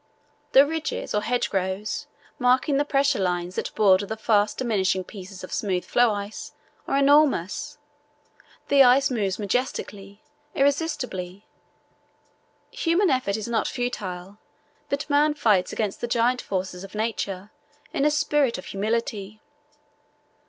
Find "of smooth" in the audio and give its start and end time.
5.43-5.85